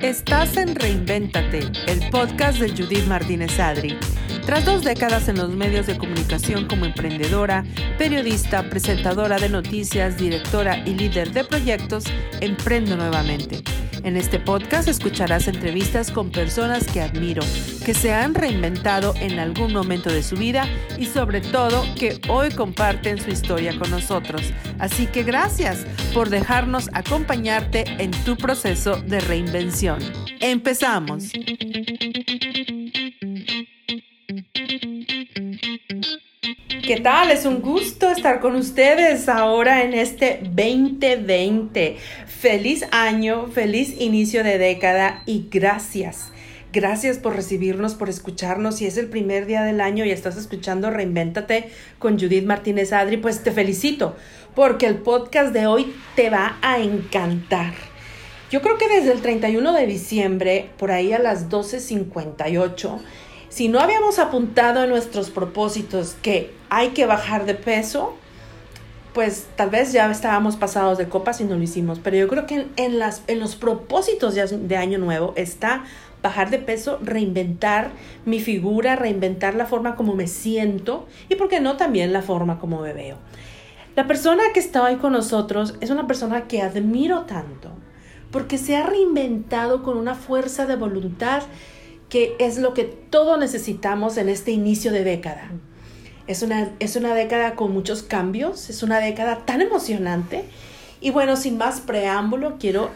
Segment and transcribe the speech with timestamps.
[0.00, 1.58] Estás en Reinvéntate,
[1.88, 3.98] el podcast de Judith Martínez Adri.
[4.46, 7.64] Tras dos décadas en los medios de comunicación como emprendedora,
[7.98, 12.04] periodista, presentadora de noticias, directora y líder de proyectos,
[12.40, 13.64] emprendo nuevamente.
[14.04, 17.42] En este podcast escucharás entrevistas con personas que admiro,
[17.86, 20.68] que se han reinventado en algún momento de su vida
[20.98, 24.42] y sobre todo que hoy comparten su historia con nosotros.
[24.78, 30.00] Así que gracias por dejarnos acompañarte en tu proceso de reinvención.
[30.38, 31.32] Empezamos.
[36.86, 37.30] ¿Qué tal?
[37.30, 41.96] Es un gusto estar con ustedes ahora en este 2020.
[42.44, 46.28] Feliz año, feliz inicio de década y gracias.
[46.74, 48.76] Gracias por recibirnos, por escucharnos.
[48.76, 53.16] Si es el primer día del año y estás escuchando Reinvéntate con Judith Martínez Adri,
[53.16, 54.14] pues te felicito
[54.54, 57.72] porque el podcast de hoy te va a encantar.
[58.50, 63.00] Yo creo que desde el 31 de diciembre, por ahí a las 12.58,
[63.48, 68.18] si no habíamos apuntado en nuestros propósitos que hay que bajar de peso,
[69.14, 72.00] pues tal vez ya estábamos pasados de copas y no lo hicimos.
[72.00, 75.84] Pero yo creo que en, las, en los propósitos de, de Año Nuevo está
[76.22, 77.90] bajar de peso, reinventar
[78.24, 82.58] mi figura, reinventar la forma como me siento y, ¿por qué no, también la forma
[82.58, 83.16] como me veo.
[83.94, 87.70] La persona que está hoy con nosotros es una persona que admiro tanto
[88.32, 91.44] porque se ha reinventado con una fuerza de voluntad
[92.08, 95.50] que es lo que todos necesitamos en este inicio de década.
[96.26, 100.44] Es una, es una década con muchos cambios, es una década tan emocionante.
[101.00, 102.90] Y bueno, sin más preámbulo, quiero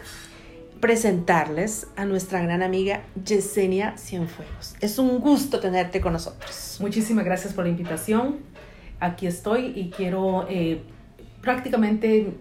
[0.81, 4.77] presentarles a nuestra gran amiga Yesenia Cienfuegos.
[4.81, 6.79] Es un gusto tenerte con nosotros.
[6.81, 8.37] Muchísimas gracias por la invitación.
[9.01, 10.83] Aquí estoy y quiero eh,
[11.43, 12.33] prácticamente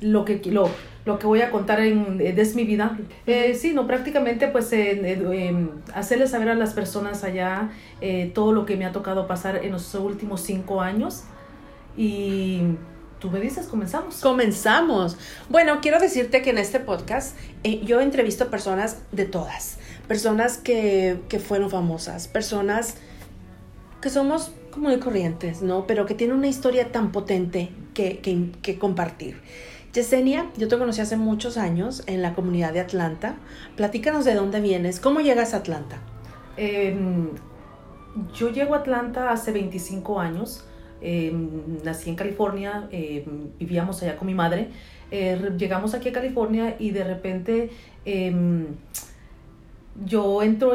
[0.00, 0.70] lo que, lo,
[1.10, 2.96] lo que voy a contar en, eh, de mi vida.
[3.26, 7.70] Eh, sí, no, prácticamente pues eh, hacerles saber a las personas allá
[8.32, 11.24] todo lo que me ha tocado pasar en los últimos cinco años.
[11.96, 12.62] Y
[13.18, 14.20] tú me dices, comenzamos.
[14.20, 15.16] Comenzamos.
[15.48, 17.36] Bueno, quiero decirte que en este podcast
[17.84, 19.78] yo entrevisto personas de todas.
[20.06, 22.94] Personas que, que fueron famosas, personas
[24.00, 25.86] que somos como y corrientes, ¿no?
[25.86, 29.40] Pero que tienen una historia tan potente que, que, que compartir.
[29.92, 33.34] Yesenia, yo te conocí hace muchos años en la comunidad de Atlanta.
[33.76, 35.96] Platícanos de dónde vienes, cómo llegas a Atlanta.
[36.56, 37.30] Em,
[38.32, 40.64] yo llego a Atlanta hace 25 años.
[41.00, 44.68] Em, nací en California, em, vivíamos allá con mi madre.
[45.10, 47.70] Eh, llegamos aquí a California y de repente
[50.06, 50.72] yo entro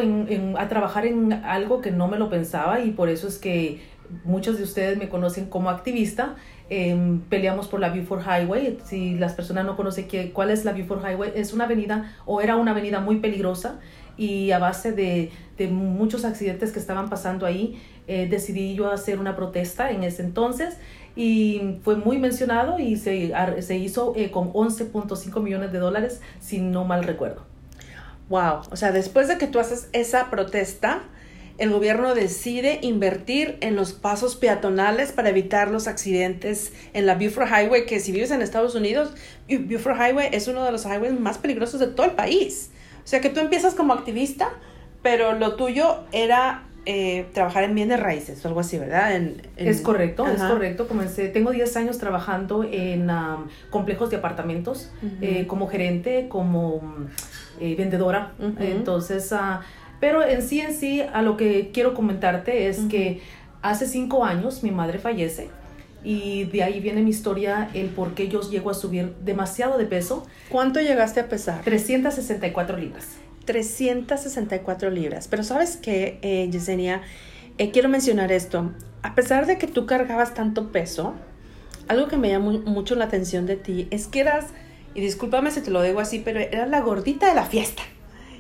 [0.58, 3.80] a trabajar en algo que no me lo pensaba y por eso es que
[4.24, 6.36] muchos de ustedes me conocen como activista
[6.70, 8.80] Em, peleamos por la Beaufort Highway.
[8.86, 12.42] Si las personas no conocen qué, cuál es la Beaufort Highway, es una avenida o
[12.42, 13.80] era una avenida muy peligrosa
[14.18, 19.20] y a base de, de muchos accidentes que estaban pasando ahí, eh, decidí yo hacer
[19.20, 20.78] una protesta en ese entonces
[21.16, 26.60] y fue muy mencionado y se, se hizo eh, con 11.5 millones de dólares, si
[26.60, 27.44] no mal recuerdo.
[28.30, 31.04] Wow, o sea, después de que tú haces esa protesta,
[31.58, 37.48] el gobierno decide invertir en los pasos peatonales para evitar los accidentes en la Beaufort
[37.48, 39.14] Highway, que si vives en Estados Unidos,
[39.48, 42.72] Beaufort Highway es uno de los highways más peligrosos de todo el país.
[43.04, 44.50] O sea que tú empiezas como activista,
[45.02, 49.20] pero lo tuyo era eh, trabajar en bienes raíces o algo así, ¿verdad?
[49.58, 50.88] es correcto, es correcto.
[50.88, 53.10] Comencé, tengo 10 años trabajando en
[53.72, 54.92] complejos de apartamentos
[55.22, 57.08] eh, como gerente, como
[57.60, 58.34] eh, vendedora.
[58.60, 59.62] Entonces, uh,
[60.00, 63.22] pero en sí, en sí, a lo que quiero comentarte es que
[63.62, 65.50] hace cinco años mi madre fallece
[66.06, 69.86] y de ahí viene mi historia, el por qué yo llego a subir demasiado de
[69.86, 70.26] peso.
[70.50, 71.64] ¿Cuánto llegaste a pesar?
[71.64, 73.08] 364 libras.
[73.46, 75.28] 364 libras.
[75.28, 77.02] Pero sabes qué, eh, Yesenia,
[77.58, 78.72] eh, quiero mencionar esto.
[79.02, 81.16] A pesar de que tú cargabas tanto peso,
[81.88, 84.46] algo que me llama mucho la atención de ti es que eras,
[84.94, 87.82] y discúlpame si te lo digo así, pero eras la gordita de la fiesta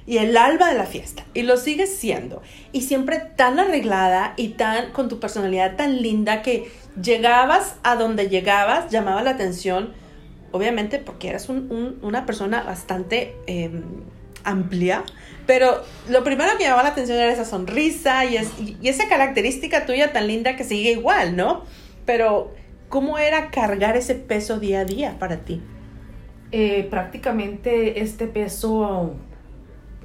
[0.07, 1.25] y el alba de la fiesta.
[1.33, 2.41] Y lo sigues siendo.
[2.71, 6.71] Y siempre tan arreglada y tan con tu personalidad tan linda que
[7.01, 9.93] llegabas a donde llegabas, llamaba la atención,
[10.51, 13.83] obviamente porque eras una persona bastante em,
[14.43, 15.03] amplia.
[15.47, 18.37] Pero lo primero que llamaba la atención era esa sonrisa y,
[18.81, 21.63] y esa característica tuya tan linda que sigue igual, ¿no?
[22.05, 22.53] Pero,
[22.89, 25.61] ¿cómo era cargar ese peso día a día para ti?
[26.51, 29.15] Eh, prácticamente este peso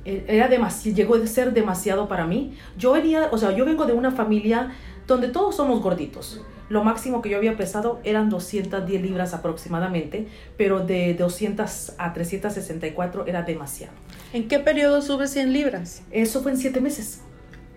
[0.05, 2.56] era demasiado, llegó a ser demasiado para mí.
[2.79, 4.73] Yo venía, o sea, yo vengo de una familia
[5.06, 6.41] donde todos somos gorditos.
[6.69, 13.26] Lo máximo que yo había pesado eran 210 libras aproximadamente, pero de 200 a 364
[13.26, 13.93] era demasiado.
[14.32, 16.03] ¿En qué periodo sube 100 libras?
[16.12, 17.23] Eso fue en 7 meses,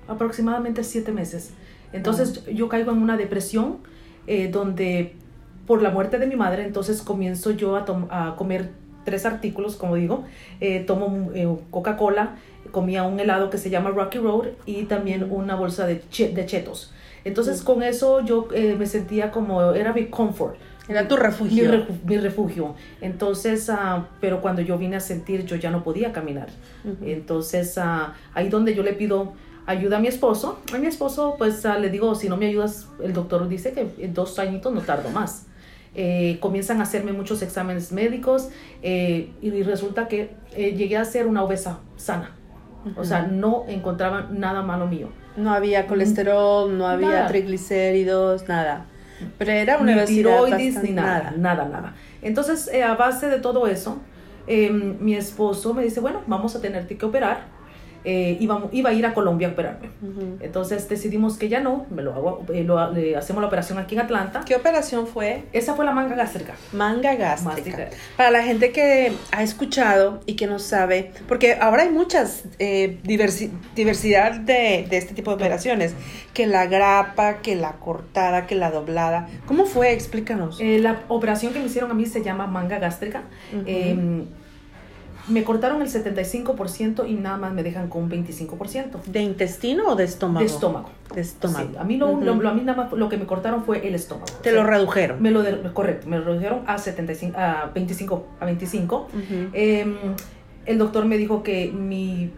[0.07, 1.53] aproximadamente 7 meses.
[1.91, 3.79] Entonces yo caigo en una depresión
[4.27, 5.15] eh, donde
[5.65, 8.71] por la muerte de mi madre, entonces comienzo yo a, a comer
[9.03, 10.23] tres artículos, como digo,
[10.59, 12.35] eh, tomo eh, Coca-Cola,
[12.71, 16.93] comía un helado que se llama Rocky Road y también una bolsa de, de chetos.
[17.25, 20.55] Entonces con eso yo eh, me sentía como, era mi comfort.
[20.87, 21.85] Era tu refugio.
[22.05, 22.75] Mi, refugio.
[22.99, 26.49] Entonces, uh, pero cuando yo vine a sentir, yo ya no podía caminar.
[27.01, 29.31] Entonces, uh, ahí donde yo le pido
[29.65, 32.89] ayuda a mi esposo, a mi esposo pues uh, le digo, si no me ayudas,
[33.01, 35.45] el doctor dice que en dos añitos no tardo más.
[35.95, 38.49] Eh, comienzan a hacerme muchos exámenes médicos
[38.81, 42.31] eh, y resulta que eh, llegué a ser una obesa sana.
[42.97, 45.07] O sea, no encontraban nada malo mío.
[45.37, 48.87] No había colesterol, no había triglicéridos, nada.
[49.37, 51.93] Pero era una ni tiroides, ni nada, nada, nada.
[52.21, 54.01] Entonces, a base de todo eso,
[54.47, 57.52] em, mi esposo me dice, bueno, vamos a tenerte que operar
[58.05, 59.89] eh, iba, iba, a ir a Colombia a operarme.
[60.41, 64.01] Entonces decidimos que ya no, me lo hago, eh, lo, hacemos la operación aquí en
[64.01, 64.43] Atlanta.
[64.45, 65.43] ¿Qué operación fue?
[65.53, 66.55] Esa fue la manga gástrica.
[66.73, 67.89] Manga gástrica.
[68.17, 72.99] Para la gente que ha escuchado y que no sabe, porque ahora hay muchas eh,
[73.03, 75.93] diversidad de, de, este tipo de operaciones,
[76.33, 79.27] que la grapa, que la cortada, que la doblada.
[79.45, 79.93] ¿Cómo fue?
[79.93, 80.59] Explícanos.
[80.59, 83.23] Eh, la operación que me hicieron a mí se llama manga gástrica
[85.27, 89.03] me cortaron el 75% y nada más me dejan con un 25%.
[89.05, 90.39] ¿De intestino o de estómago?
[90.39, 90.89] De estómago.
[91.13, 91.79] De estómago.
[91.79, 94.31] a mí, lo, lo, a mí nada más lo que me cortaron fue el estómago.
[94.41, 95.21] Te lo redujeron.
[95.21, 95.43] Me lo
[95.73, 98.27] correcto, me lo redujeron a, 75, a 25.
[98.39, 99.07] A 25.
[99.53, 99.95] Em,
[100.65, 102.31] el doctor me dijo que mi,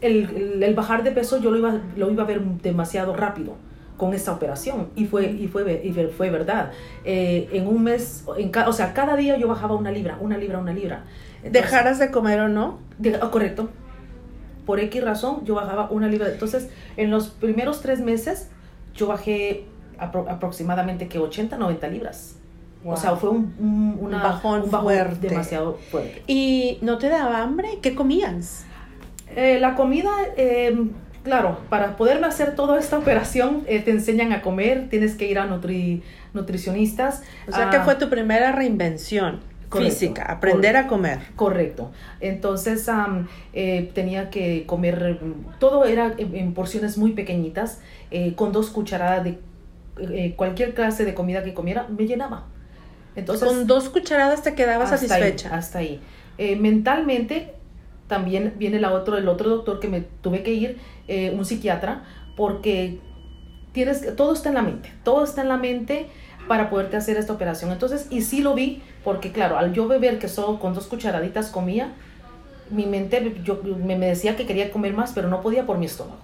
[0.00, 3.56] el, el, bajar de peso yo lo iba, lo iba a ver demasiado rápido
[4.00, 6.70] con esta operación y fue y fue y fue verdad
[7.04, 10.58] eh, en un mes en o sea cada día yo bajaba una libra una libra
[10.58, 11.04] una libra
[11.42, 12.78] ¿Dejaras de comer o no?
[13.22, 13.70] Oh, correcto.
[14.66, 16.28] Por X razón, yo bajaba una libra.
[16.28, 18.50] Entonces, en los primeros tres meses,
[18.94, 19.64] yo bajé
[19.98, 22.36] aproximadamente que 80, 90 libras.
[22.84, 25.28] O sea, fue un, bajón, fuerte.
[25.28, 26.22] demasiado fuerte.
[26.26, 27.78] ¿Y no te daba hambre?
[27.82, 28.64] ¿Qué comías?
[29.36, 30.90] Eh, la comida, em,
[31.22, 35.38] claro, para poderme hacer toda esta operación, eh, te enseñan a comer, tienes que ir
[35.38, 36.02] a nutri,
[36.32, 37.22] nutricionistas.
[37.48, 39.40] O sea, que ah, fue tu primera reinvención
[39.78, 41.20] física, aprender a comer.
[41.36, 41.92] Correcto.
[42.20, 42.88] Entonces
[43.52, 45.20] eh, tenía que comer,
[45.58, 47.80] todo era en, porciones muy pequeñitas,
[48.10, 49.38] eh, con dos cucharadas de
[49.98, 52.46] eh, cualquier clase de comida que comiera, me llenaba.
[53.16, 55.54] Entonces, con dos cucharadas te quedabas satisfecha.
[55.54, 56.00] hasta ahí.
[56.58, 57.54] mentalmente
[58.06, 60.78] también viene la otro, el otro doctor que me tuve que ir,
[61.34, 62.04] un psiquiatra,
[62.36, 62.98] porque
[63.72, 66.06] tienes, todo está en la mente, todo está en la mente
[66.48, 67.70] para poderte hacer esta operación.
[67.70, 71.48] Entonces, y sí lo vi, porque claro, al yo beber que solo con dos cucharaditas
[71.50, 71.92] comía,
[72.70, 76.20] mi mente yo, me, decía que quería comer más, pero no podía por mi estómago.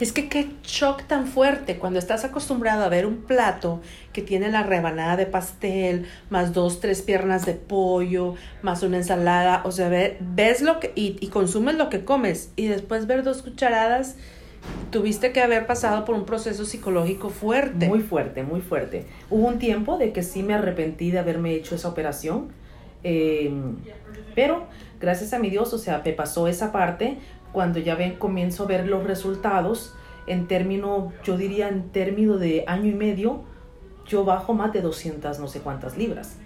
[0.00, 3.80] Es que qué shock tan fuerte cuando estás acostumbrado a ver un plato
[4.12, 9.62] que tiene la rebanada de pastel, más dos, tres piernas de pollo, más una ensalada,
[9.64, 13.42] o sea, ves lo que y, y consumes lo que comes y después ver dos
[13.42, 14.16] cucharadas
[14.90, 17.88] tuviste que haber pasado por un proceso psicológico fuerte.
[17.88, 19.04] Muy fuerte, muy fuerte.
[19.30, 22.48] Hubo un tiempo de que sí me arrepentí de haberme hecho esa operación,
[23.02, 23.76] em,
[24.34, 24.66] pero
[25.00, 27.18] gracias a mi Dios, o sea, me pasó esa parte
[27.52, 29.94] cuando ya ven, comienzo a ver los resultados
[30.26, 33.44] en término, yo diría en término de año y medio,
[34.06, 36.36] yo bajo más de 200 no sé cuántas libras.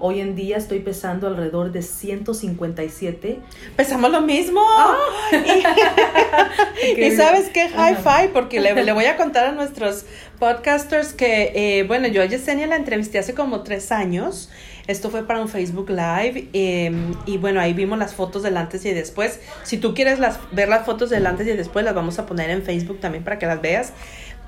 [0.00, 3.38] Hoy en día estoy pesando alrededor de 157.
[3.76, 4.60] Pesamos lo mismo.
[4.68, 4.96] Ah.
[6.96, 10.04] y, sabes qué, high five, porque le, voy a contar a nuestros
[10.40, 14.50] podcasters que, eh, bueno, yo a Yesenia la entrevisté hace como tres años.
[14.86, 18.84] Esto fue para un Facebook Live em, y bueno, ahí vimos las fotos del antes
[18.84, 19.40] y después.
[19.62, 22.50] Si tú quieres las, ver las fotos del antes y después, las vamos a poner
[22.50, 23.92] en Facebook también para que las veas.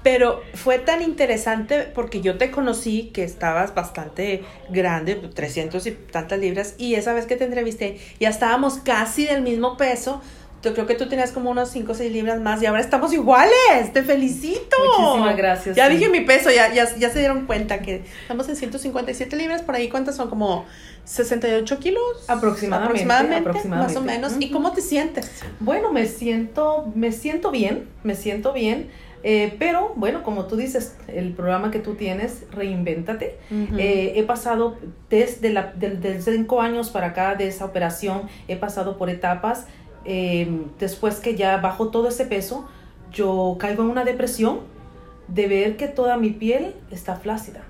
[0.03, 6.41] Pero fue tan interesante porque yo te conocí que estabas bastante grande, 300 y tantas
[6.41, 10.21] libras, y esa vez que te entrevisté ya estábamos casi del mismo peso.
[10.63, 13.13] Yo creo que tú tenías como unos 5 o 6 libras más y ahora estamos
[13.13, 13.93] iguales.
[13.93, 14.77] Te felicito.
[14.99, 15.77] Muchísimas gracias.
[15.77, 19.63] Ya dije mi peso, ya, ya, ya, se dieron cuenta que estamos en 157 libras.
[19.63, 20.31] Por ahí, ¿cuántas son?
[20.31, 20.65] Como
[21.05, 22.03] 68 kilos.
[22.29, 22.97] Aproximadamente.
[22.97, 24.35] Aproximadamente, más o menos.
[24.39, 25.31] ¿Y cómo te sientes?
[25.59, 28.91] Bueno, me siento, me siento bien, me siento bien.
[29.25, 33.39] Eh, pero bueno, como tú dices, el programa que tú tienes, reinvéntate.
[33.79, 34.77] Eh, he pasado
[35.11, 35.75] desde, la,
[36.21, 39.67] cinco años para acá de esa operación, he pasado por etapas
[40.05, 42.69] eh, después que ya bajo todo ese peso,
[43.13, 44.61] yo caigo en una depresión
[45.29, 47.63] de ver que toda mi piel está flácida.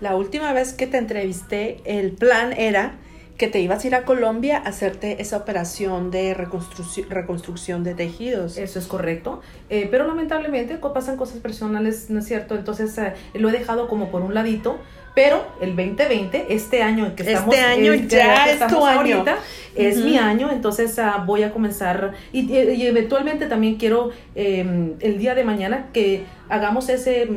[0.00, 2.98] La última vez que te entrevisté, el plan era
[3.36, 7.94] que te ibas a ir a Colombia a hacerte esa operación de reconstrucción, reconstrucción de
[7.94, 8.58] tejidos.
[8.58, 12.54] Eso es correcto, eh, pero lamentablemente pasan cosas personales, ¿no es cierto?
[12.54, 14.78] Entonces eh, lo he dejado como por un ladito,
[15.14, 18.84] pero el 2020, este año en que Este estamos, año eh, que- ya es tu
[18.84, 18.98] año.
[19.16, 19.36] ahorita,
[19.76, 24.94] es mi año, entonces ah, voy a comenzar y, y- y eventualmente también quiero eh,
[25.00, 27.28] el día de mañana que hagamos ese,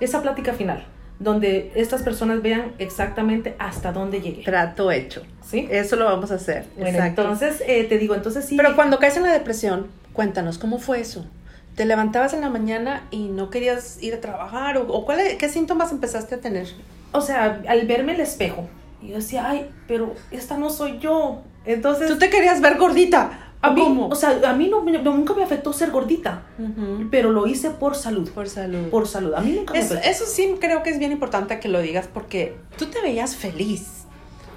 [0.00, 0.84] esa plática final,
[1.20, 4.42] donde estas personas vean exactamente hasta dónde llegué.
[4.42, 5.22] Trato hecho.
[5.48, 5.68] ¿sí?
[5.70, 6.64] Eso lo vamos a hacer.
[6.76, 7.22] Bueno, Exacto.
[7.22, 8.56] entonces eh, te digo, entonces sí.
[8.56, 11.24] Pero cuando caes en la depresión, cuéntanos, ¿cómo fue eso?
[11.76, 14.78] ¿Te levantabas en la mañana y no querías ir a trabajar?
[14.78, 16.66] ¿O, o cuál, qué síntomas empezaste a tener?
[17.14, 18.68] O sea, al verme el espejo,
[19.02, 21.42] yo decía, ay, pero esta no soy yo.
[21.64, 23.40] Entonces, ¿Tú te querías ver gordita?
[23.62, 24.08] a mí, ¿Cómo?
[24.08, 26.42] o sea, a mí no, nunca me afectó ser gordita,
[27.10, 28.28] pero lo hice por salud.
[28.30, 28.88] Por salud.
[28.90, 29.32] Por salud.
[29.34, 30.10] A mí nunca me Eso, afectó.
[30.10, 34.02] eso sí creo que es bien importante que lo digas porque tú te veías feliz.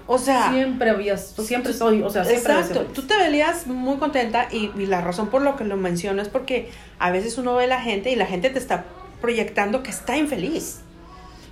[0.08, 4.48] O sea, Siempre había, siempre soy, o sea, siempre exacto, tú te veías muy contenta
[4.52, 7.66] y, y la razón por lo que lo menciono es porque a veces uno ve
[7.66, 8.86] a la gente y la gente te está
[9.22, 10.80] proyectando que está infeliz.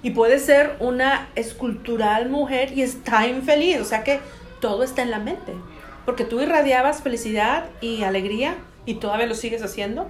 [0.05, 4.19] Y puede ser una escultural mujer y está infeliz, o sea que
[4.61, 5.51] todo está en la mente.
[6.05, 8.53] Porque tú irradiabas felicidad y alegría
[8.85, 10.05] y todavía lo sigues haciendo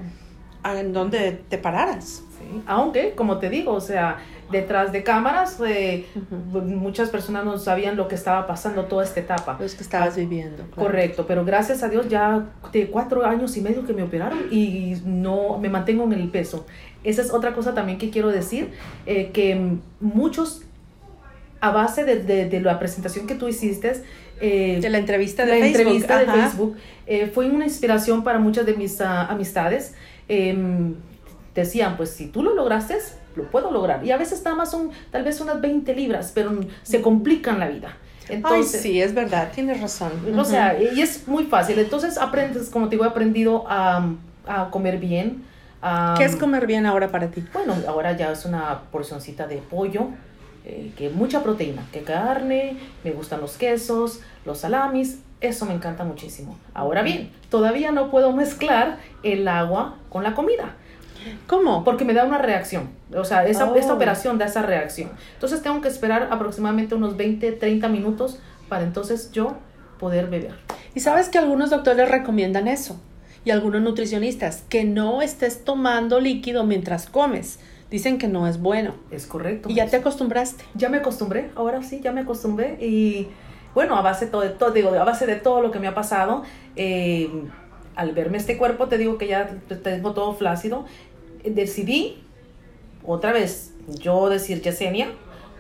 [0.66, 2.24] en donde te pararas.
[2.68, 4.18] Aunque, como te digo, o sea,
[4.52, 6.06] detrás de cámaras, eh,
[6.52, 9.58] muchas personas no sabían lo que estaba pasando toda esta etapa.
[9.60, 10.64] Los que estabas viviendo.
[10.66, 10.76] claro.
[10.90, 14.98] Correcto, pero gracias a Dios ya de cuatro años y medio que me operaron y
[15.06, 16.66] no me mantengo en el peso.
[17.04, 18.72] Esa es otra cosa también que quiero decir,
[19.06, 20.62] eh, que muchos,
[21.62, 23.94] a base de, de- de la presentación que tú hiciste,
[24.42, 25.80] eh, De la entrevista de la Facebook.
[25.82, 26.26] entrevista de.
[26.26, 26.76] Facebook
[27.08, 29.94] eh, fue una inspiración para muchas de mis ah, amistades.
[30.28, 30.96] Em,
[31.54, 32.96] decían, pues si tú lo lograste,
[33.36, 34.06] lo puedo lograr.
[34.06, 36.52] Y a veces nada más son tal vez unas 20 libras, pero
[36.84, 37.98] se complican la vida.
[38.28, 40.12] Entonces, Ay, sí, es verdad, tienes razón.
[40.38, 41.78] o sea, y es muy fácil.
[41.78, 44.10] Entonces aprendes, como te digo, he aprendido a,
[44.48, 45.44] a comer bien.
[45.82, 47.44] a- ¿qué es comer bien ahora para ti?
[47.54, 50.08] Bueno, ahora ya es una porcioncita de pollo,
[50.66, 56.04] eh, que mucha proteína, que carne, me gustan los quesos, los salamis, eso me encanta
[56.04, 56.58] muchísimo.
[56.74, 60.74] Ahora bien, todavía no puedo mezclar el agua con la comida,
[61.48, 61.84] ¿Cómo?
[61.84, 62.90] porque me da una reacción.
[63.16, 63.76] O sea, esa, Oh.
[63.76, 65.12] esta operación da esa reacción.
[65.34, 68.40] Entonces tengo que esperar aproximadamente unos 20, 30 minutos
[68.70, 69.56] para entonces yo
[70.00, 70.56] poder beber.
[70.94, 73.00] Y sabes que algunos doctores recomiendan eso.
[73.44, 77.60] Y algunos nutricionistas, que no estés tomando líquido mientras comes.
[77.92, 78.96] Dicen que no es bueno.
[79.12, 79.70] Es correcto.
[79.70, 80.64] Y ya te acostumbraste.
[80.74, 83.28] ya me acostumbré, ahora sí, ya me acostumbré y
[83.76, 86.44] bueno, a base, todo, todo, digo, a base de todo lo que me ha pasado,
[86.76, 87.30] eh,
[87.96, 90.86] al verme este cuerpo, te digo que ya te- tengo todo flácido,
[91.52, 92.24] decidí
[93.06, 95.10] otra vez yo decir, Yesenia,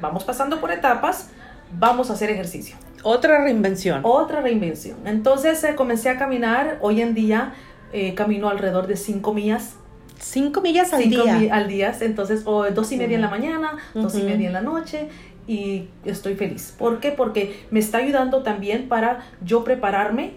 [0.01, 1.29] vamos pasando por etapas,
[1.77, 2.75] vamos a hacer ejercicio.
[3.03, 4.01] Otra reinvención.
[4.03, 4.97] Otra reinvención.
[5.05, 7.53] Entonces eh, comencé a caminar, hoy en día
[7.93, 9.75] eh, camino alrededor de 5 millas
[10.17, 11.37] Cinco millas al cinco día.
[11.37, 14.53] mi- al día, entonces o dos y media en la mañana, dos y media en
[14.53, 15.09] la noche
[15.45, 16.73] y estoy feliz.
[16.79, 17.11] ¿Por qué?
[17.11, 20.31] Porque me está ayudando también para yo prepararme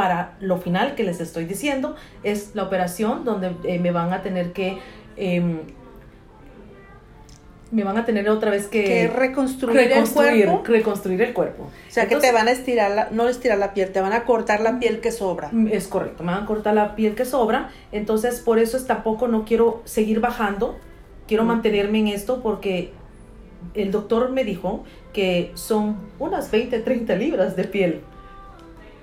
[0.00, 4.22] para lo final que les estoy diciendo, es la operación donde eh, me van a
[4.22, 4.78] tener que
[5.18, 5.58] em,
[7.70, 10.64] me van a tener otra vez que, que reconstruir, reconstruir, el cuerpo.
[10.72, 11.64] reconstruir el cuerpo.
[11.64, 14.24] O sea, que te van a estirar, la, no estirar la piel, te van a
[14.24, 15.50] cortar la piel que sobra.
[15.52, 18.86] Mm, Es correcto, me van a cortar la piel que sobra, entonces por eso es
[18.86, 20.78] tampoco no quiero seguir bajando,
[21.28, 21.48] quiero Mm.
[21.48, 22.92] mantenerme en esto porque
[23.74, 28.00] el doctor me dijo que son unas 20, 30 libras de piel.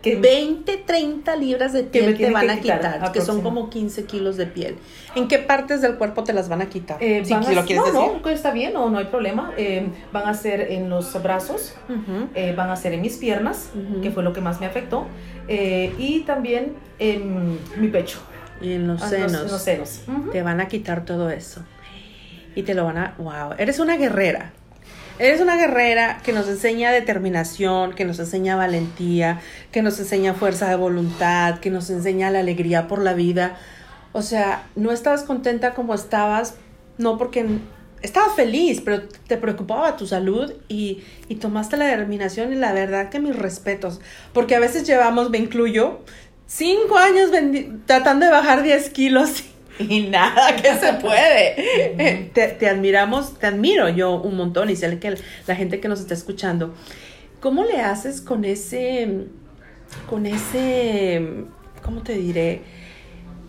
[0.01, 3.70] Que 20, 30 libras de piel te van que a quitar, quitar, que son como
[3.70, 4.75] 15 kilos de piel.
[5.16, 6.98] ¿En qué partes del cuerpo te las van a quitar?
[7.01, 8.22] eh, si van a- lo quieres no, decir.
[8.24, 9.51] no, está bien, no, no hay problema.
[9.58, 11.74] Eh, van a ser en los brazos,
[12.36, 13.70] eh, van a ser en mis piernas,
[14.04, 15.08] que fue lo que más me afectó,
[15.48, 18.20] eh, y también en mi pecho,
[18.62, 19.34] Y en los ah, senos.
[19.34, 20.01] en los senos.
[20.32, 21.63] Te van a quitar todo eso.
[22.56, 23.16] Y te lo van a...
[23.18, 23.54] ¡Wow!
[23.58, 24.51] Eres una guerrera.
[25.19, 30.69] Eres una guerrera que nos enseña determinación, que nos enseña valentía, que nos enseña fuerza
[30.69, 33.57] de voluntad, que nos enseña la alegría por la vida.
[34.12, 36.53] O sea, no estabas contenta como estabas,
[37.00, 37.47] no porque
[38.03, 43.09] estabas feliz, pero te preocupaba tu salud y, y tomaste la determinación y la verdad
[43.09, 44.00] que mis respetos.
[44.33, 46.01] Porque a veces llevamos, me incluyo,
[46.45, 47.31] cinco años
[47.88, 49.43] tratando de bajar 10 kilos
[49.89, 52.29] y nada que se puede.
[52.34, 56.00] Te, te admiramos, te admiro yo un montón y sé que la gente que nos
[56.00, 56.74] está escuchando.
[57.39, 59.25] ¿Cómo le haces con ese,
[60.10, 61.46] con ese
[61.88, 62.62] ¿cómo te diré?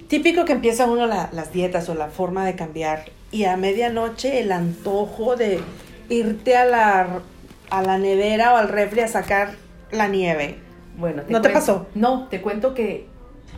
[0.06, 4.52] Típico que empieza uno las dietas o la forma de cambiar y a medianoche el
[4.52, 5.60] antojo de
[6.08, 7.20] irte a la,
[7.68, 9.54] a la nevera o al refri a sacar
[9.90, 10.56] la nieve.
[10.96, 11.88] Bueno, ¿no te pasó?
[11.94, 13.06] No, te cuento que,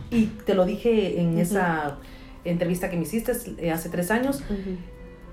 [0.09, 1.97] y te lo dije en esa
[2.43, 4.43] entrevista que me hiciste eh, hace tres años,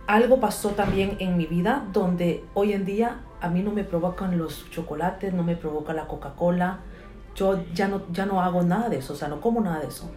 [0.07, 4.39] algo pasó también en mi vida donde hoy en día a mí no me provocan
[4.39, 6.81] los chocolates, no me provoca la Coca-Cola,
[7.35, 9.89] yo ya no, ya no hago nada de eso, o sea, no como nada de
[9.89, 10.11] eso.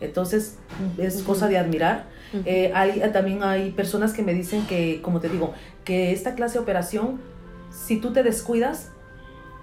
[0.00, 0.58] Entonces
[0.96, 2.06] es cosa de admirar.
[2.44, 6.54] Eh, hay, también hay personas que me dicen que, como te digo, que esta clase
[6.54, 7.20] de operación,
[7.70, 8.92] si tú te descuidas,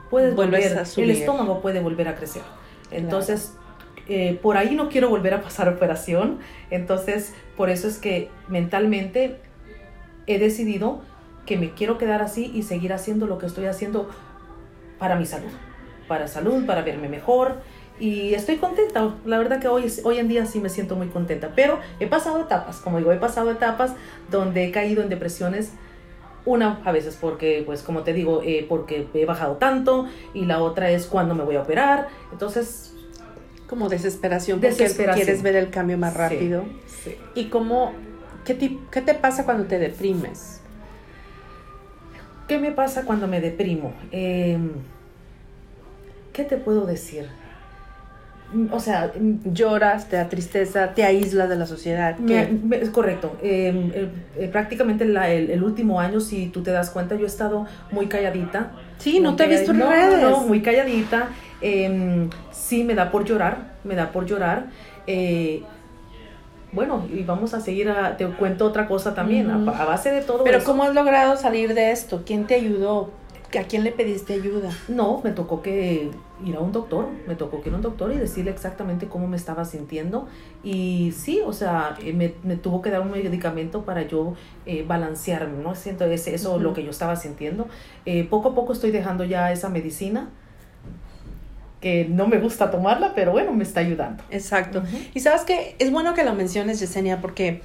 [0.10, 2.42] puedes volver, el estómago puede volver a crecer.
[2.92, 3.54] Entonces,
[4.07, 6.39] eh, por ahí no quiero volver a pasar operación.
[6.69, 9.38] Entonces, por eso es que mentalmente
[10.27, 11.01] he decidido
[11.45, 14.09] que me quiero quedar así y seguir haciendo lo que estoy haciendo
[15.00, 15.51] para mi salud.
[16.07, 17.55] Para salud, para verme mejor
[18.00, 19.15] y estoy contenta.
[19.25, 22.41] La verdad que hoy, hoy en día sí me siento muy contenta, pero he pasado
[22.41, 23.93] etapas, como digo, he pasado etapas
[24.29, 25.74] donde he caído en depresiones.
[26.45, 30.62] Una a veces porque, pues como te digo, eh, porque he bajado tanto y la
[30.62, 32.09] otra es cuando me voy a operar.
[32.31, 32.94] Entonces...
[33.67, 36.65] Como desesperación, porque quieres ver el cambio más rápido.
[36.86, 37.93] Sí, ¿Y cómo,
[38.43, 40.62] qué, te, qué te pasa cuando te deprimes?
[42.48, 43.93] ¿Qué me pasa cuando me deprimo?
[44.12, 44.72] Em,
[46.31, 47.27] ¿Qué te puedo decir?
[48.72, 49.12] o sea,
[49.43, 52.15] lloras, te da tristeza, te aíslas de la sociedad.
[52.29, 53.36] es correcto.
[53.41, 58.07] Em, eh, prácticamente el, último año, si tú te das cuenta, yo he estado muy
[58.07, 58.72] calladita.
[59.00, 60.22] Sí, no te he visto en redes.
[60.22, 61.29] No, muy calladita.
[61.62, 64.67] Em, sí, me da por llorar, me da por llorar.
[65.07, 65.63] Eh,
[66.75, 70.43] bueno, y vamos a seguir, a, te cuento otra cosa también, a, base de todo
[70.43, 72.24] Pero ¿cómo has logrado salir de esto?
[72.25, 73.12] ¿Quién te ayudó?
[73.57, 74.71] ¿A quién le pediste ayuda?
[74.89, 76.12] No, me tocó que
[76.43, 79.27] ir a un doctor, me tocó que ir a un doctor y decirle exactamente cómo
[79.29, 80.27] me estaba sintiendo.
[80.62, 84.33] Y sí, o sea, eh, me, tuvo que dar un medicamento para yo
[84.65, 85.75] eh, balancearme, ¿no?
[85.75, 87.69] Siento ese, eso lo que yo estaba sintiendo.
[88.05, 90.30] Eh, poco a poco estoy dejando ya esa medicina
[91.86, 94.24] que no me gusta tomarla, pero bueno, me está ayudando.
[94.32, 94.82] Exacto.
[95.13, 97.62] Y sabes que es bueno que lo menciones, Yesenia, porque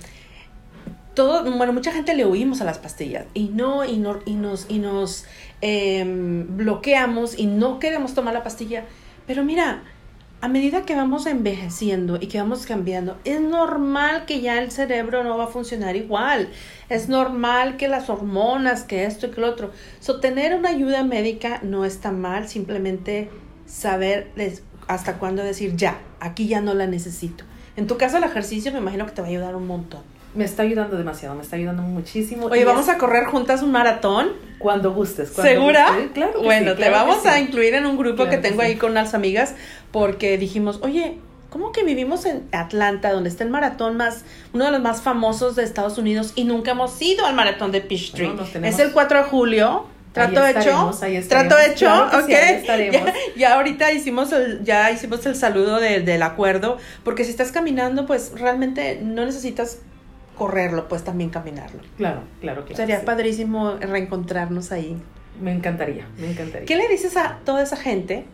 [1.14, 4.66] todo, bueno, mucha gente le oímos a las pastillas y no, y, no, y nos,
[4.68, 5.24] y nos
[5.62, 8.84] em, bloqueamos y no queremos tomar la pastilla.
[9.26, 9.84] Pero mira,
[10.42, 15.24] a medida que vamos envejeciendo y que vamos cambiando, es normal que ya el cerebro
[15.24, 16.50] no va a funcionar igual.
[16.90, 19.70] Es normal que las hormonas, que esto y que lo otro.
[19.98, 23.30] So, tener una ayuda médica no está mal, simplemente
[23.70, 24.30] saber
[24.88, 27.44] hasta cuándo decir ya, aquí ya no la necesito.
[27.76, 30.02] En tu caso, el ejercicio me imagino que te va a ayudar un montón
[30.34, 32.46] me está ayudando demasiado, me está ayudando muchísimo.
[32.46, 34.28] Oye, vamos a correr juntas un maratón.
[34.58, 35.30] Cuando gustes.
[35.30, 35.88] ¿Segura?
[36.12, 36.42] Claro.
[36.42, 39.54] bueno, te vamos a incluir en un grupo que tengo ahí con unas amigas
[39.90, 41.16] porque dijimos, oye,
[41.48, 45.56] ¿cómo que vivimos en Atlanta, donde está el maratón más, uno de los más famosos
[45.56, 48.30] de Estados Unidos y nunca hemos ido al maratón de Peachtree?
[48.62, 49.86] es el 4 de julio.
[50.12, 50.90] Trato hecho.
[51.28, 51.88] Trato hecho.
[52.06, 52.30] ok.
[53.36, 56.78] ya, ahorita hicimos el, ya hicimos el saludo del acuerdo.
[57.04, 59.78] Porque si estás caminando, pues realmente no necesitas
[60.36, 61.80] correrlo, pues también caminarlo.
[61.96, 62.76] Claro, claro, claro.
[62.76, 64.96] Sería padrísimo reencontrarnos ahí.
[65.40, 66.66] Me encantaría, me encantaría.
[66.66, 68.24] ¿Qué le dices a toda esa gente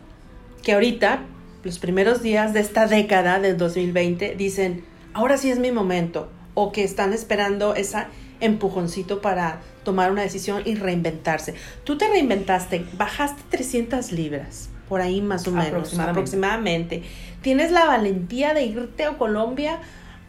[0.63, 1.21] que ahorita,
[1.63, 6.71] los primeros días de esta década del 2020, dicen, ahora sí es mi momento, o
[6.71, 8.05] que están esperando ese
[8.39, 11.53] empujoncito para tomar una decisión y reinventarse?
[11.83, 16.11] Tú te reinventaste, bajaste 300 libras, por ahí más o menos, aproximadamente.
[16.11, 17.03] aproximadamente.
[17.41, 19.79] Tienes la valentía de irte a Colombia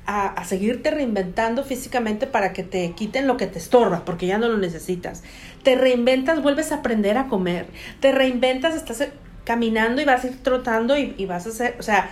[0.08, 4.48] a, seguirte reinventando físicamente para que te quiten lo que te estorba, porque ya no
[4.48, 5.22] lo necesitas.
[5.62, 7.66] Te reinventas, vuelves a aprender a comer.
[8.00, 9.12] Te reinventas, estás eh,
[9.44, 12.08] caminando y vas a ir trotando y, vas a hacer, o sea,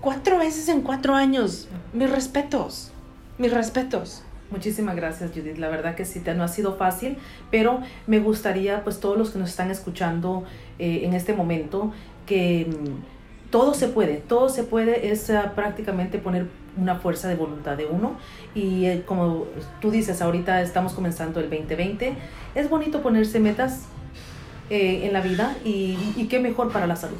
[0.00, 1.68] cuatro veces en cuatro años.
[1.92, 2.90] Mis respetos,
[3.38, 4.24] mis respetos.
[4.50, 7.18] Muchísimas gracias Judith, la verdad que sí, no ha sido fácil,
[7.50, 10.44] pero me gustaría pues todos los que nos están escuchando
[10.78, 11.92] eh, en este momento
[12.24, 16.46] que mm, todo se puede, todo se puede, es ah, prácticamente poner
[16.78, 18.16] una fuerza de voluntad de uno.
[18.54, 19.46] Y eh, como
[19.80, 22.14] tú dices, ahorita estamos comenzando el 2020,
[22.54, 23.86] es bonito ponerse metas
[24.70, 27.18] eh, en la vida y, qué mejor para la salud.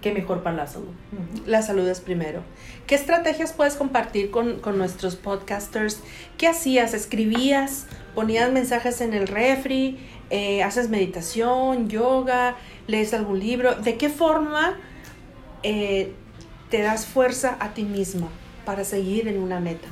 [0.00, 0.94] Qué mejor para la salud.
[1.44, 2.42] La salud es primero.
[2.86, 6.00] ¿Qué estrategias puedes compartir con, con nuestros podcasters?
[6.36, 6.94] ¿Qué hacías?
[6.94, 7.86] ¿Escribías?
[8.14, 9.98] ¿Ponías mensajes en el refri?
[10.30, 12.54] Eh, ¿Haces meditación, yoga?
[12.86, 13.74] ¿Lees algún libro?
[13.74, 14.76] ¿De qué forma
[15.62, 18.28] te das fuerza a ti misma
[18.64, 19.88] para seguir en una meta?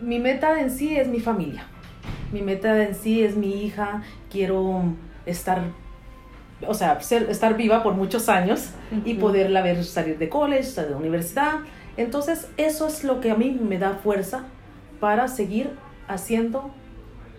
[0.00, 1.68] Mi meta en sí es mi familia.
[2.32, 4.02] Mi meta en sí es mi hija.
[4.30, 4.82] Quiero
[5.24, 5.62] estar
[6.66, 8.70] o sea, ser, estar viva por muchos años
[9.04, 11.58] y poderla ver salir de college, de universidad.
[11.96, 14.44] Entonces, eso es lo que a mí me da fuerza
[15.00, 15.70] para seguir
[16.08, 16.70] haciendo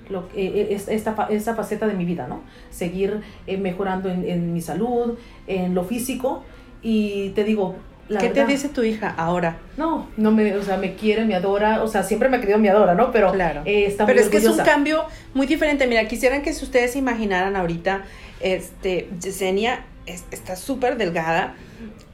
[0.09, 2.41] lo, que- eh, es- esta, esta faceta de mi vida, ¿no?
[2.69, 6.43] Seguir eh, mejorando en, en mi salud, en lo físico.
[6.81, 7.75] Y te digo,
[8.09, 9.57] la ¿Qué te dice tu hija ahora?
[9.77, 12.57] No, no me, o sea, me quiere, me adora, o sea, siempre me ha querido,
[12.57, 13.11] me adora, ¿no?
[13.11, 13.61] Pero Claro.
[13.65, 15.85] eh, está Pero muy es que es un cambio muy diferente.
[15.87, 18.01] Mira, quisieran que si ustedes se imaginaran ahorita,
[18.41, 21.53] este, Yesenia es- está súper delgada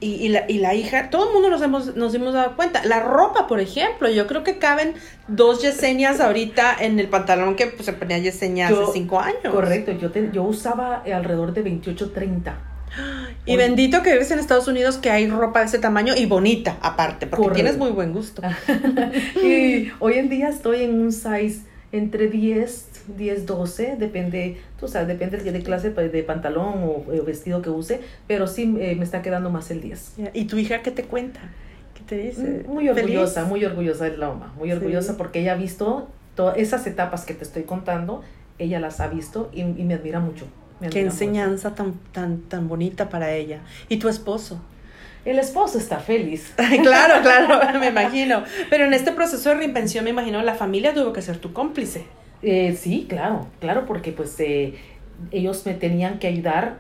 [0.02, 2.84] y, y la, y la hija, todo el mundo nos hemos, nos hemos dado cuenta.
[2.84, 4.96] La ropa, por ejemplo, yo creo que caben
[5.30, 9.40] dos Yesenias ahorita en el pantalón que pues, se ponía Yesenia hace cinco años.
[9.50, 12.58] Correcto, yo, te- yo usaba alrededor de 28, 30.
[13.45, 16.78] Y bendito que vives en Estados Unidos que hay ropa de ese tamaño y bonita
[16.82, 17.56] aparte, porque Correcto.
[17.56, 18.41] tienes muy buen gusto.
[19.43, 25.08] y hoy en día estoy en un size entre 10, 10, 12, depende, tú sabes,
[25.08, 29.04] depende de, clase pues, de pantalón o, eh, vestido que use, pero sí eh, me
[29.04, 30.13] está quedando más el 10.
[30.34, 31.39] ¿Y tu hija qué te cuenta?
[31.93, 32.63] ¿Qué te dice?
[32.67, 33.50] Mm, Muy orgullosa, ¿Feliz?
[33.50, 34.76] muy orgullosa de la mamá, muy Sí.
[34.76, 38.24] orgullosa porque ella ha visto todas esas etapas que te estoy contando,
[38.58, 40.45] ella las ha visto y, y me admira mucho.
[40.80, 41.12] Me Qué mucho.
[41.14, 43.62] enseñanza tan, tan, tan bonita para ella.
[43.90, 44.60] ¿Y tu esposo?
[45.24, 46.54] El esposo está feliz.
[46.84, 48.44] claro, claro, me imagino.
[48.70, 52.06] Pero en este proceso de reinvención, me imagino, la familia tuvo que ser tu cómplice.
[52.42, 54.76] Eh, sí, claro, claro, porque pues eh,
[55.32, 56.78] ellos me tenían que ayudar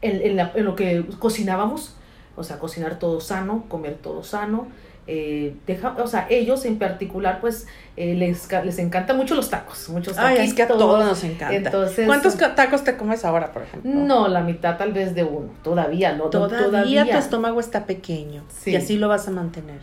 [0.00, 1.94] en, en la- en lo que cocinábamos,
[2.36, 4.68] o sea, cocinar todo sano, comer todo sano.
[5.10, 7.66] Eh, deja, o sea, ellos en particular, pues
[7.96, 11.54] eh, les, les encantan mucho los tacos, muchos Ay, es que a todos nos encanta.
[11.54, 13.90] Entonces, ¿Cuántos tacos te comes ahora, por ejemplo?
[13.90, 18.44] No, la mitad tal vez de uno, todavía, no, no, Todavía, tu estómago está pequeño
[18.48, 18.72] Sí.
[18.72, 19.80] y así lo vas a mantener.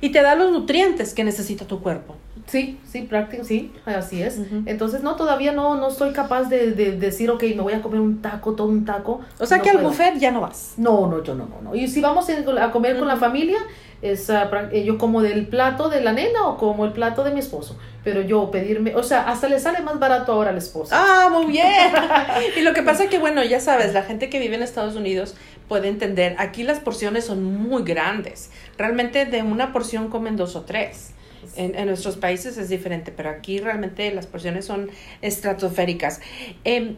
[0.00, 2.16] Y te da los nutrientes que necesita tu cuerpo.
[2.46, 4.40] Sí, sí, práctico, sí, así es.
[4.64, 8.00] Entonces, no, todavía no, no soy capaz de, de decir, ok, me voy a comer
[8.00, 9.20] un taco, todo un taco.
[9.38, 10.72] O sea No que al buffet ya no vas.
[10.78, 11.74] No, no, yo no, no, no.
[11.74, 13.58] Y si vamos a comer con la familia,
[14.02, 17.40] es, eh, yo como del plato de la nena o como el plato de mi
[17.40, 17.78] esposo.
[18.02, 20.94] Pero yo pedirme, o sea, hasta le sale más barato ahora al esposo.
[20.94, 21.66] Ah, muy bien.
[22.56, 25.36] y lo que pasa que, bueno, ya sabes, la gente que vive en Estados Unidos
[25.68, 28.50] puede entender, aquí las porciones son muy grandes.
[28.78, 31.12] Realmente de una porción comen dos o tres.
[31.56, 36.20] En, en nuestros países es diferente, pero aquí realmente las porciones son estratosféricas.
[36.64, 36.96] Em,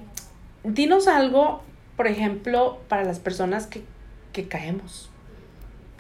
[0.65, 1.63] dinos algo,
[1.97, 3.83] por ejemplo, para las personas que,
[4.33, 5.12] que caemos.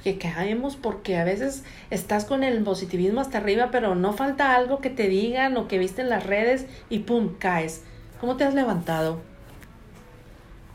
[0.02, 4.80] Que caemos porque a veces estás con el positivismo hasta arriba, pero no falta algo
[4.80, 7.82] que te digan o que viste en las redes y pum, caes.
[8.20, 9.20] ¿Cómo te has levantado?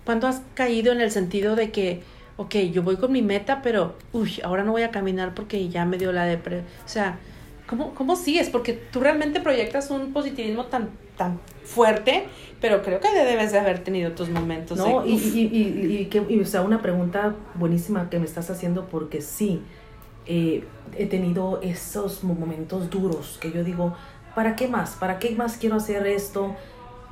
[0.05, 2.03] ¿Cuándo has caído en el sentido de que,
[2.37, 5.83] ok, yo voy con mi meta, pero, uy, ahora no voy a caminar porque ya
[5.85, 6.59] me dio la depre.
[6.85, 7.19] O sea,
[7.67, 8.49] ¿cómo, ¿cómo sigues?
[8.49, 12.27] Porque tú realmente proyectas un positivismo tan, tan fuerte,
[12.62, 14.77] pero creo que debes de haber tenido tus momentos.
[14.77, 15.01] ¿No?
[15.03, 18.86] de, Y, y, y, y que- o sea, una pregunta buenísima que me estás haciendo
[18.86, 19.62] porque sí,
[20.25, 20.63] eh,
[20.97, 23.95] he tenido esos momentos duros que yo digo,
[24.36, 24.91] ¿para qué más?
[24.95, 26.56] ¿Para qué más quiero hacer esto?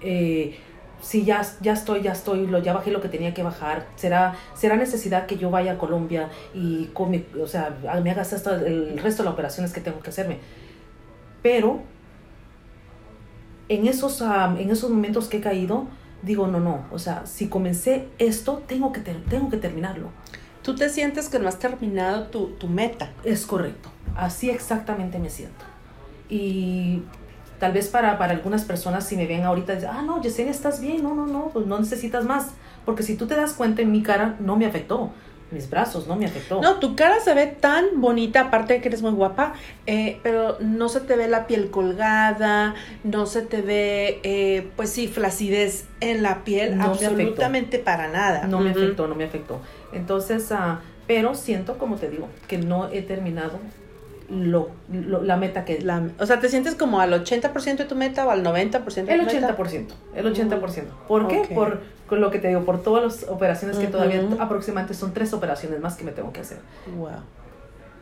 [0.01, 0.57] Eh,
[1.01, 4.35] si ya, ya estoy, ya estoy, lo, ya bajé lo que tenía que bajar, será,
[4.55, 8.97] será necesidad que yo vaya a Colombia y come, o sea, me hagas hasta el
[8.97, 10.37] resto de las operaciones que tengo que hacerme.
[11.43, 11.81] Pero
[13.69, 15.85] en esos, am, en esos momentos que he caído,
[16.21, 20.09] digo, no, no, o sea, si comencé esto, tengo que, ter- tengo que terminarlo.
[20.63, 23.11] tú te sientes que no has terminado tu, tu meta.
[23.23, 25.63] Es correcto, así exactamente me siento.
[26.29, 27.03] Y
[27.59, 30.81] tal vez para, para algunas personas si me ven ahorita, dicen, ah, no, Yesenia, estás
[30.81, 32.47] bien, no, no, no, pues no necesitas más.
[32.83, 35.11] Porque si tú te das cuenta en mi cara, no me afectó,
[35.55, 36.61] mis brazos no me afectó.
[36.61, 39.53] No, tu cara se ve tan bonita, aparte de que eres muy guapa,
[39.87, 44.91] eh, pero no se te ve la piel colgada, no se te ve, eh, pues
[44.91, 47.07] sí, flacidez en la piel, No me afectó.
[47.07, 48.45] absolutamente para nada.
[48.45, 49.59] No me afectó, no me afectó.
[49.93, 53.59] Entonces, ah, pero siento, como te digo, que no he terminado
[54.29, 55.81] lo, lo- la meta que...
[55.81, 59.13] La- o sea, ¿te sientes como al 80% de tu meta o al 90% de
[59.13, 59.55] el tu meta?
[59.57, 59.85] 80%,
[60.15, 60.83] el 80%.
[61.07, 61.47] ¿Por qué?
[61.53, 65.33] Por con lo que te digo, por todas las operaciones que todavía aproximadamente son tres
[65.33, 66.59] operaciones más que me tengo que hacer.
[66.97, 67.09] Wow.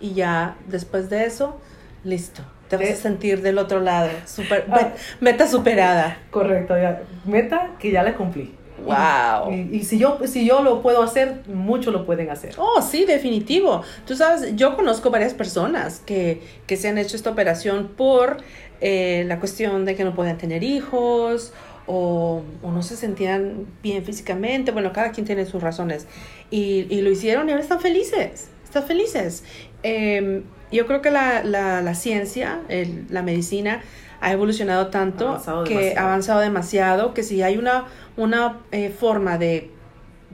[0.02, 1.58] Y ya, después de eso,
[2.04, 2.42] listo.
[2.68, 4.10] Te vas a sentir del otro lado.
[4.26, 4.90] Super, Ah.
[5.22, 6.18] Meta superada.
[6.32, 7.02] Correcto, ya.
[7.24, 8.54] Meta que ya la cumplí.
[8.86, 9.52] Wow.
[9.54, 12.54] Y, y si yo si yo lo puedo hacer, muchos lo pueden hacer.
[12.58, 13.84] Oh, sí, definitivo.
[14.06, 18.38] Tú sabes, yo conozco varias personas que, que se han hecho esta operación por
[18.82, 21.54] eh, la cuestión de que no podían tener hijos
[21.86, 24.72] o, o no se sentían bien físicamente.
[24.72, 26.08] Bueno, cada quien tiene sus razones.
[26.50, 28.50] Y, y lo hicieron y ahora están felices.
[28.64, 29.44] Están felices.
[29.84, 33.84] em, yo creo que la, la, la ciencia, el, la medicina,
[34.24, 36.00] ha evolucionado tanto Avanzado que demasiado.
[36.00, 37.86] ha avanzado demasiado, que si hay una,
[38.18, 39.70] una eh, forma de,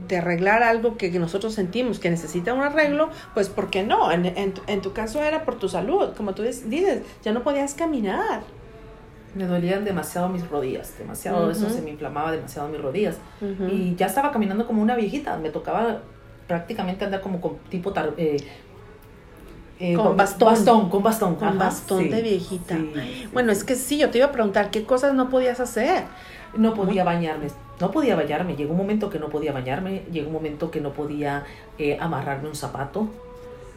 [0.08, 4.10] de arreglar algo que, que nosotros sentimos que necesita un arreglo, pues ¿por qué no?
[4.12, 7.42] En, en, tu- en tu caso era por tu salud, como tú dices, ya no
[7.42, 8.42] podías caminar.
[9.34, 11.74] Me dolían demasiado mis rodillas, demasiado, eso Ujú.
[11.74, 13.16] se me inflamaba demasiado mis rodillas.
[13.40, 13.68] Ujú.
[13.68, 16.00] Y ya estaba caminando como una viejita, me tocaba
[16.48, 18.38] prácticamente andar como con tipo tar- eh,
[19.80, 20.90] eh, Con bastón.
[20.90, 22.76] con bastón, Con ajá, bastón sí, de viejita.
[22.76, 23.28] sí.
[23.32, 26.04] Bueno, es que sí, yo te iba a preguntar qué cosas no podías hacer.
[26.54, 27.46] No podía bañarme,
[27.80, 28.56] no podía bañarme.
[28.56, 31.44] Llegó un momento que no podía bañarme, llegó un momento que no podía
[31.78, 33.08] eh, amarrarme un zapato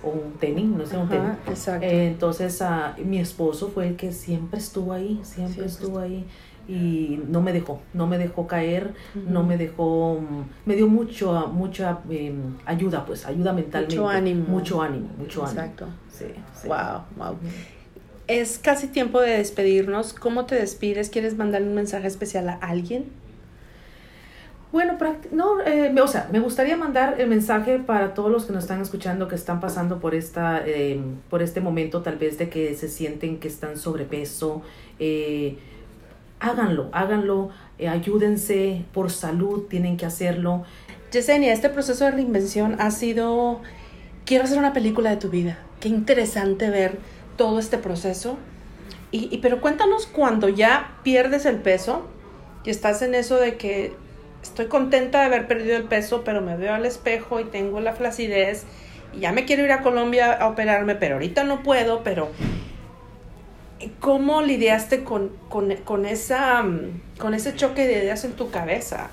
[0.03, 1.29] o un tenis, no sé, un tenis.
[1.47, 1.85] Exacto.
[1.85, 6.25] Eh, entonces ah, mi esposo fue el que siempre estuvo ahí, siempre, Siempre estuvo ahí
[6.67, 11.47] y no me dejó, no me dejó caer, no me dejó, mm, me dio mucho,
[11.53, 12.33] mucha eh,
[12.65, 13.95] ayuda, pues, ayuda mentalmente.
[13.97, 14.45] Mucho ánimo.
[14.47, 15.85] Mucho ánimo, mucho Exacto.
[15.85, 15.99] ánimo.
[16.11, 16.25] Sí,
[16.61, 16.67] sí.
[16.67, 17.37] Wow, wow.
[18.27, 20.13] Es casi tiempo de despedirnos.
[20.13, 21.09] ¿Cómo te despides?
[21.09, 23.05] ¿Quieres mandar un mensaje especial a alguien?
[24.71, 24.97] Bueno,
[25.31, 28.63] no, eh, me- o sea, me gustaría mandar el mensaje para todos los que nos
[28.63, 30.99] están escuchando que están pasando por esta, eh,
[31.29, 34.61] por este momento, tal vez de que se sienten que están sobrepeso.
[34.99, 35.57] eh,
[36.43, 40.63] háganlo, háganlo, eh, ayúdense por salud, tienen que hacerlo.
[41.11, 43.61] Yesenia, este proceso de reinvención ha sido...
[44.25, 45.57] Quiero hacer una película de tu vida.
[45.79, 46.97] Qué interesante ver
[47.37, 48.37] todo este proceso.
[49.11, 52.07] Y, y- pero cuéntanos cuando ya pierdes el peso
[52.65, 53.93] y estás en eso de que
[54.41, 57.93] estoy contenta de haber perdido el peso, pero me veo al espejo y tengo la
[57.93, 58.65] flacidez
[59.15, 62.29] y ya me quiero ir a Colombia a operarme, pero ahorita no puedo, pero
[63.99, 69.09] ¿cómo lidiaste con, con, con esa, mm, con ese choque de ideas en tu cabeza?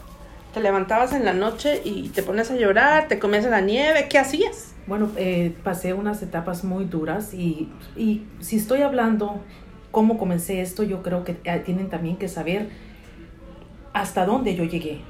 [0.55, 4.19] Te levantabas en la noche y te pones a llorar, te comías la nieve, ¿qué
[4.19, 4.75] hacías?
[4.87, 9.41] Bueno, eh, pasé unas etapas muy duras y, y si estoy hablando
[9.91, 12.69] cómo comencé esto, yo creo que eh, tienen también que saber
[13.93, 15.01] hasta dónde yo llegué.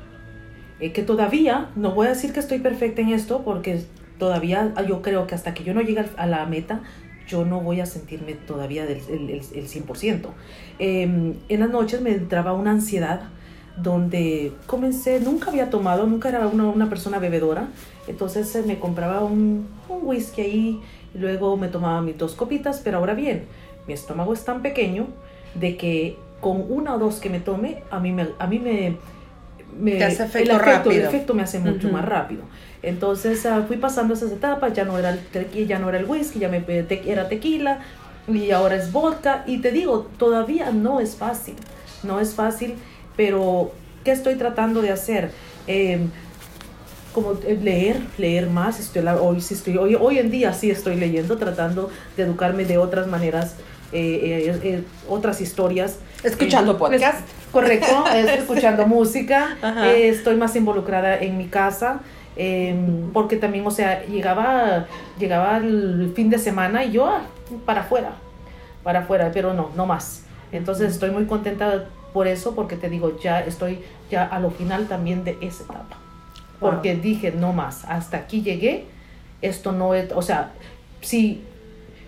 [0.81, 3.85] Eh, que todavía, no voy a decir que estoy perfecta en esto, porque
[4.18, 6.81] todavía ah, yo creo que hasta que yo no llegue a la meta,
[7.30, 10.28] yo no voy a sentirme todavía del el, el- el 100%.
[10.78, 11.02] Eh,
[11.48, 13.20] en las noches me entraba una ansiedad
[13.76, 17.68] donde comencé, nunca había tomado, nunca era una, una persona bebedora,
[18.08, 20.80] entonces eh, me compraba un, un whisky ahí,
[21.14, 23.44] y luego me tomaba mis dos copitas, pero ahora bien,
[23.86, 25.06] mi estómago es tan pequeño
[25.54, 28.96] de que con una o dos que me tome, a mí me, a mí me,
[29.78, 32.42] me- Te hace efecto el efecto, el efecto me hace mucho más rápido.
[32.82, 36.06] Entonces ah, fui pasando esas etapas, ya no era el tequi- ya no era el
[36.06, 37.80] whisky, ya me te- era tequila
[38.28, 41.54] y ahora es vodka y te digo, todavía no es fácil,
[42.02, 42.74] no es fácil,
[43.16, 43.72] pero
[44.04, 45.30] ¿qué estoy tratando de hacer?
[45.66, 46.00] Eh,
[47.12, 50.94] como eh, leer, leer más, estoy, hoy, sí estoy, hoy, hoy en día sí estoy
[50.96, 53.56] leyendo, tratando de educarme de otras maneras,
[53.92, 55.96] eh, eh, eh, otras historias.
[56.22, 57.18] Escuchando Eh, podcast.
[57.18, 59.56] es- correcto, es escuchando música,
[59.96, 61.98] estoy más involucrada en mi casa,
[62.36, 62.74] eh,
[63.12, 64.86] porque también, o sea, llegaba,
[65.18, 67.22] llegaba el fin de semana y yo ah,
[67.66, 68.12] para afuera,
[68.82, 70.24] para afuera, pero no, no más.
[70.52, 74.86] Entonces estoy muy contenta por eso, porque te digo, ya estoy ya a lo final
[74.86, 75.96] también de esa etapa.
[76.60, 76.70] Wow.
[76.70, 78.86] Porque dije, no más, hasta aquí llegué,
[79.42, 80.52] esto no es, o sea,
[81.00, 81.42] si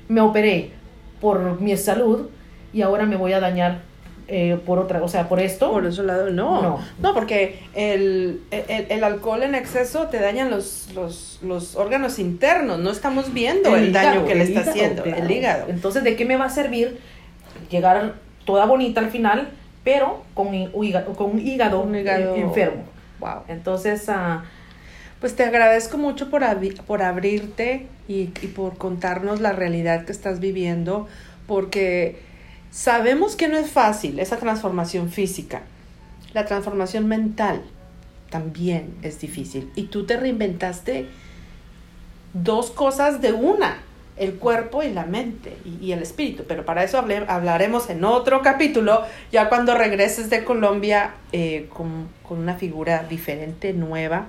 [0.09, 0.73] me operé
[1.21, 2.29] por mi salud
[2.73, 3.81] y ahora me voy a dañar
[4.29, 5.71] eh, por otra, o sea, por esto.
[5.73, 6.63] Por ese lado, no.
[6.63, 6.79] No.
[7.01, 12.79] No, porque el, el, el alcohol en exceso te dañan los, los, los órganos internos.
[12.79, 15.23] No estamos viendo el, daño hígado, que le está hígado, haciendo, claro.
[15.23, 15.65] el hígado.
[15.69, 16.99] Entonces, ¿de qué me va a servir
[17.71, 19.49] llegar toda bonita al final,
[19.85, 22.85] pero con, hí- hígado, con un hígado, Un hígado- eh, enfermo?
[23.21, 23.43] Wow.
[23.49, 24.45] Entonces, ah,
[25.21, 26.43] Pues te agradezco mucho por,
[26.87, 31.07] por abrirte y, y por contarnos la realidad que estás viviendo,
[31.47, 32.19] porque
[32.73, 35.63] sabemos que no es fácil esa transformación física.
[36.33, 37.63] La transformación mental
[38.31, 39.71] también es difícil.
[39.77, 41.07] Y tú te reinventaste
[42.33, 43.77] dos cosas de una,
[44.17, 46.45] el cuerpo y la mente y, y el espíritu.
[46.49, 52.39] Pero para eso hablaremos en otro capítulo, ya cuando regreses de Colombia eh, con, con
[52.39, 54.29] una figura diferente, nueva,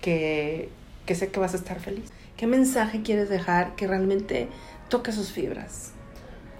[0.00, 0.68] que,
[1.06, 2.10] que sé que vas a estar feliz.
[2.36, 4.48] ¿Qué mensaje quieres dejar que realmente
[4.88, 5.92] toque sus fibras?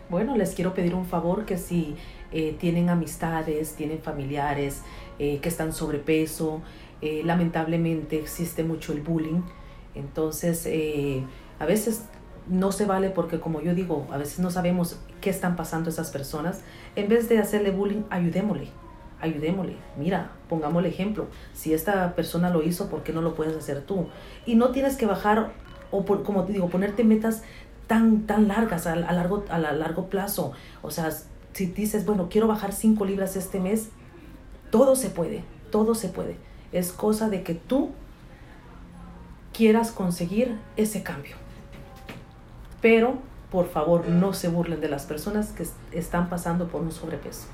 [0.09, 1.97] Bueno, les quiero pedir un favor que si
[2.33, 4.83] eh, tienen amistades, tienen familiares
[5.19, 6.63] eh, que están sobrepeso,
[7.03, 9.43] eh, lamentablemente existe mucho el bullying.
[9.95, 11.23] Entonces, eh,
[11.59, 12.05] a veces
[12.49, 16.11] no se vale porque, como yo digo, a veces no sabemos qué están pasando esas
[16.11, 16.61] personas.
[16.95, 18.69] En vez de hacerle bullying, ayudémosle.
[19.21, 21.27] Ayudémosle, mira, pongámosle ejemplo.
[21.55, 24.09] Si esta persona lo hizo, ¿por qué no lo puedes hacer tú?
[24.45, 25.53] Y no tienes que bajar
[25.91, 27.43] o, como te digo, ponerte metas
[27.87, 30.53] tan, tan largas a, a largo, a largo plazo.
[30.83, 31.11] O sea,
[31.53, 33.91] si dices, bueno, quiero bajar 5 libras este mes,
[34.71, 36.37] todo se puede, todo se puede.
[36.73, 37.91] Es cosa de que tú
[39.53, 41.37] quieras conseguir ese cambio.
[42.83, 43.19] Pero,
[43.51, 47.47] por favor, no se burlen de las personas que están pasando por un sobrepeso.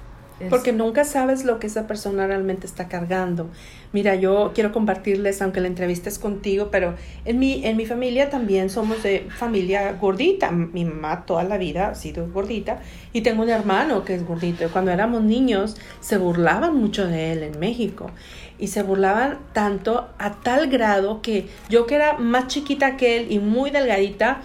[0.50, 3.48] Porque nunca sabes lo que esa persona realmente está cargando.
[3.92, 8.30] Mira, yo quiero compartirles, aunque la entrevista es contigo, pero en mi, en mi familia
[8.30, 10.50] también somos de familia gordita.
[10.50, 12.80] Mi mamá toda la vida ha sido gordita
[13.12, 14.68] y tengo un hermano que es gordito.
[14.72, 18.10] Cuando éramos niños se burlaban mucho de él en México
[18.58, 23.26] y se burlaban tanto a tal grado que yo que era más chiquita que él
[23.30, 24.42] y muy delgadita,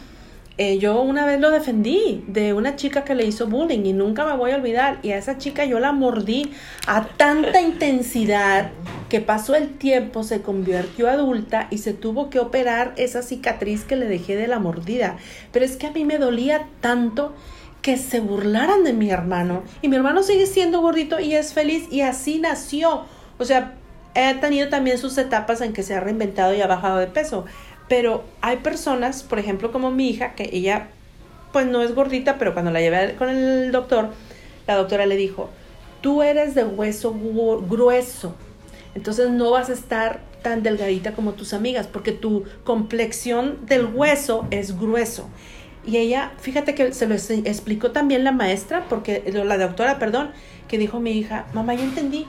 [0.60, 4.26] eh, yo una vez lo defendí de una chica que le hizo bullying y nunca
[4.26, 4.98] me voy a olvidar.
[5.04, 6.52] Y a esa chica yo la mordí
[6.88, 8.72] a tanta intensidad
[9.08, 13.96] que pasó el tiempo, se convirtió adulta y se tuvo que operar esa cicatriz que
[13.96, 15.18] le dejé de la mordida.
[15.52, 17.36] Pero es que a mí me dolía tanto
[17.84, 19.64] que se burlaran de mi hermano.
[19.84, 23.06] Y mi hermano sigue siendo gordito y es feliz y así nació.
[23.38, 23.76] O sea,
[24.16, 27.46] he tenido también sus etapas en que se ha reinventado y ha bajado de peso.
[27.88, 30.90] Pero hay personas, por ejemplo, como mi hija, que ella
[31.52, 34.10] pues no es gordita, pero cuando la llevé con el doctor,
[34.68, 35.50] la doctora le dijo,
[36.02, 38.36] tú eres de hueso grueso,
[38.96, 44.46] entonces no vas a estar tan delgadita como tus amigas, porque tu complexión del hueso
[44.52, 45.30] es grueso.
[45.86, 50.32] Y ella, fíjate que se lo explicó también la maestra, porque la doctora, perdón,
[50.68, 52.28] que dijo mi hija, mamá, yo entendí,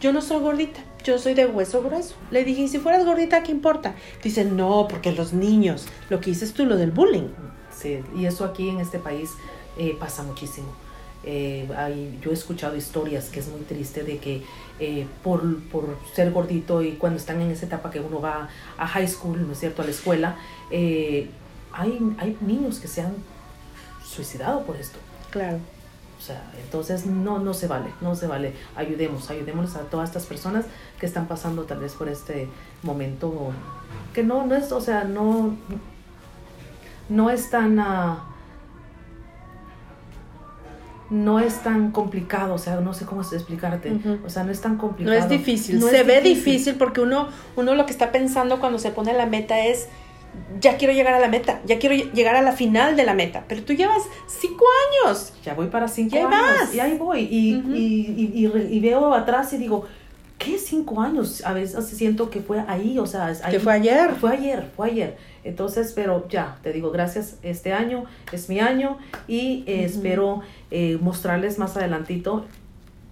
[0.00, 2.14] yo no soy gordita, yo soy de hueso grueso.
[2.30, 3.94] Le dije, ¿y si fueras gordita, qué importa?
[4.22, 7.28] Dice, no, porque los niños, lo que dices tú, lo del bullying.
[7.74, 9.30] Sí, y eso aquí en este país
[9.78, 10.68] eh, pasa muchísimo.
[11.24, 14.42] Eh, hay, yo he escuchado historias que es muy triste de que
[14.78, 18.86] eh, por, por, ser gordito y cuando están en esa etapa que uno va a
[18.86, 20.36] high school, ¿no es cierto?, a la escuela,
[20.70, 23.14] hay, hay niños que se han
[24.04, 24.98] suicidado por esto.
[25.30, 25.58] Claro.
[26.18, 28.52] O sea, entonces no, no se vale, no se vale.
[28.74, 30.66] Ayudemos, ayudemos a todas estas personas
[30.98, 32.48] que están pasando tal vez por este
[32.82, 33.52] momento
[34.12, 35.56] que no, no es, o sea, no,
[37.08, 37.78] no es tan...
[37.78, 38.16] Uh,
[41.10, 44.76] no es tan complicado, o sea, no sé cómo explicarte, o sea, no es tan
[44.76, 45.16] complicado.
[45.16, 46.74] No es difícil, se ve difícil.
[46.74, 49.88] porque uno, uno lo que está pensando cuando se pone la meta es,
[50.60, 53.44] ya quiero llegar a la meta, ya quiero llegar a la final de la meta,
[53.48, 54.64] pero tú llevas cinco
[55.04, 55.32] años.
[55.44, 56.74] Ya voy para cinco años.
[56.74, 57.20] Y ahí voy.
[57.20, 59.86] Y, y, y, veo atrás y digo,
[60.38, 61.44] ¿qué cinco años?
[61.44, 64.14] A veces siento que fue ahí, o sea, que fue ayer.
[64.14, 65.16] Fue ayer, fue ayer.
[65.44, 71.58] Entonces, pero ya, te digo, gracias, este año es mi año y espero eh, mostrarles
[71.58, 72.44] más adelantito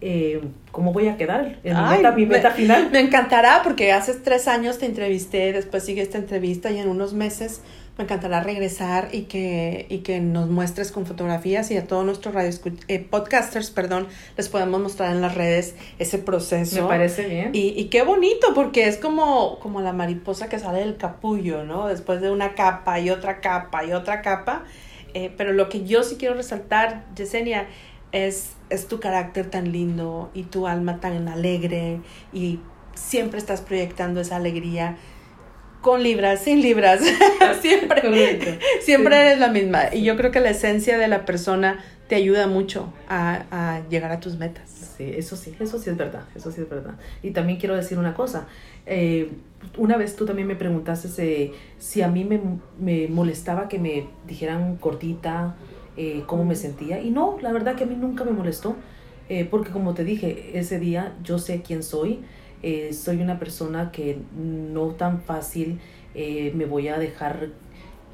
[0.00, 0.40] eh,
[0.72, 1.76] cómo voy a quedar en
[2.16, 2.88] mi, meta, final.
[2.92, 7.14] Me encantará porque hace tres años te entrevisté, después sigue esta entrevista y en unos
[7.14, 7.62] meses
[7.96, 12.34] me encantará regresar y que, y que nos muestres con fotografías y a todos nuestros
[12.34, 12.50] radio
[12.88, 14.06] eh, podcasters, perdón,
[14.36, 16.82] les podemos mostrar en las redes ese proceso.
[16.82, 17.50] Me parece bien.
[17.54, 21.86] Y, y qué bonito porque es como, como la mariposa que sale del capullo, ¿no?
[21.88, 24.64] Después de una capa y otra capa y otra capa.
[25.14, 27.66] Eh, pero lo que yo sí quiero resaltar, Yesenia,
[28.12, 32.00] es, es tu carácter tan lindo y tu alma tan alegre
[32.32, 32.60] y
[32.94, 34.96] siempre estás proyectando esa alegría
[35.80, 37.00] con libras, sin libras,
[37.60, 39.94] siempre, siempre eres la misma.
[39.94, 44.10] Y yo creo que la esencia de la persona te ayuda mucho a, a, llegar
[44.10, 44.68] a tus metas.
[44.96, 46.94] Sí, eso sí, eso sí es verdad, eso sí es verdad.
[47.22, 48.46] Y también quiero decir una cosa,
[48.86, 49.30] eh,
[49.76, 52.40] una vez tú también me preguntaste si a mí me,
[52.78, 55.54] me molestaba que me dijeran cortita,
[55.96, 57.00] eh, cómo me sentía.
[57.00, 58.76] Y no, la verdad que a mí nunca me molestó,
[59.28, 62.20] eh, porque como te dije, ese día yo sé quién soy.
[62.62, 65.80] Eh, soy una persona que no tan fácil
[66.14, 67.50] me voy a dejar,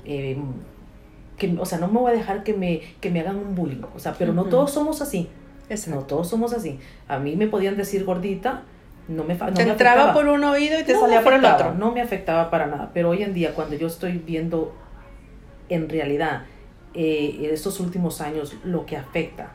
[0.05, 3.83] que, o sea, no me voy a dejar que me, que me hagan un bullying.
[3.95, 5.29] O sea, pero no todos somos así.
[5.89, 6.79] No todos somos así.
[7.09, 8.63] A mí me podían decir gordita,
[9.09, 11.75] no me, no te entraba por un oído y te salía por el otro.
[11.75, 12.91] No me afectaba para nada.
[12.93, 14.75] Pero hoy en día, cuando yo estoy viendo
[15.69, 16.45] en realidad
[16.95, 19.53] eh, en estos últimos años lo que afecta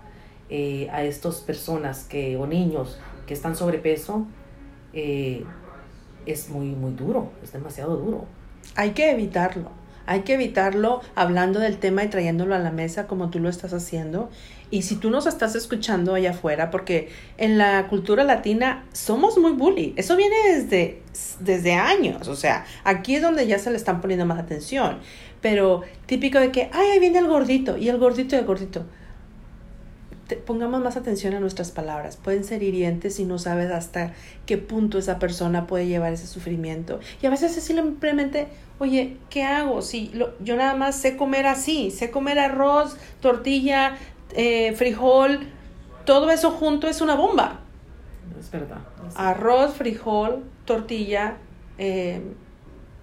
[0.50, 4.26] eh, a estas personas que, o niños que están sobrepeso
[4.93, 5.43] eh,
[6.26, 8.26] es muy, muy duro, es demasiado duro.
[8.76, 9.72] Hay que evitarlo.
[10.05, 13.74] Hay que evitarlo hablando del tema y trayéndolo a la mesa como tú lo estás
[13.74, 14.30] haciendo.
[14.70, 19.53] Y si tú nos estás escuchando allá afuera, porque en la cultura latina somos muy
[19.53, 19.93] bully.
[19.95, 21.01] Eso viene desde,
[21.39, 22.28] desde años.
[22.28, 24.99] O sea, aquí es donde ya se le están poniendo más atención
[25.41, 28.86] pero típico de que, ay, ahí viene el gordito, y el gordito y el gordito.
[30.45, 32.18] pongamos más atención a nuestras palabras.
[32.18, 34.13] Pueden ser hirientes y no sabes hasta
[34.45, 36.99] qué punto esa persona puede llevar ese sufrimiento.
[37.22, 38.47] Y a veces es simplemente,
[38.80, 39.82] oye, ¿qué hago?
[39.82, 40.11] Si
[40.41, 43.95] yo nada más sé comer así, sé comer arroz, tortilla,
[44.34, 45.39] eh, frijol,
[46.05, 47.59] todo eso junto es una bomba.
[48.39, 48.80] Es verdad.
[49.15, 51.38] Arroz, frijol, tortilla,
[51.78, 52.21] eh,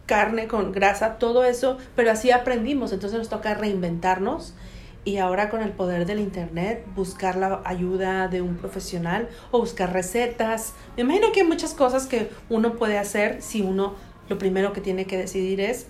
[0.06, 4.54] carne con grasa, todo eso, pero así aprendimos, entonces nos toca reinventarnos
[5.04, 9.92] y ahora con el poder del internet buscar la ayuda de un profesional o buscar
[9.92, 10.74] recetas.
[10.96, 13.94] Me imagino que hay muchas cosas que uno puede hacer si uno
[14.28, 15.88] lo primero que tiene que decidir es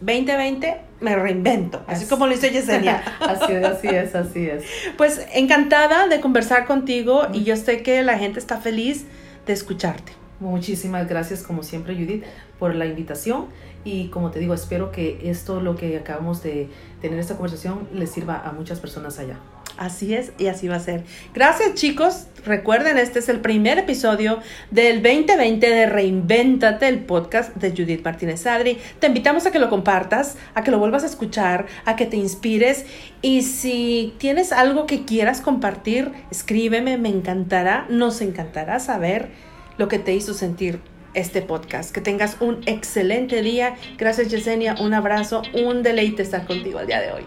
[0.00, 3.02] 2020 me reinvento, así como lo dice Yesenia.
[3.20, 4.64] así es, así es, así es.
[4.96, 9.06] Pues encantada de conversar contigo y yo sé que la gente está feliz
[9.46, 10.12] de escucharte.
[10.40, 12.24] Muchísimas gracias, como siempre, Judith,
[12.58, 13.46] por la invitación.
[13.84, 16.68] Y como te digo, espero que esto, lo que acabamos de
[17.00, 19.38] tener esta conversación, les sirva a muchas personas allá.
[19.78, 21.04] Así es y así va a ser.
[21.32, 22.26] Gracias chicos.
[22.44, 28.46] Recuerden, este es el primer episodio del 2020 de Reinvéntate, el podcast de Judith Martínez
[28.46, 28.78] Adri.
[28.98, 32.16] Te invitamos a que lo compartas, a que lo vuelvas a escuchar, a que te
[32.16, 32.86] inspires.
[33.22, 39.28] Y si tienes algo que quieras compartir, escríbeme, me encantará, nos encantará saber
[39.76, 40.80] lo que te hizo sentir
[41.18, 41.92] este podcast.
[41.92, 43.76] Que tengas un excelente día.
[43.96, 47.26] Gracias Yesenia, un abrazo, un deleite estar contigo el día de hoy.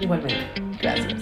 [0.00, 0.36] Igualmente.
[0.80, 1.14] Gracias.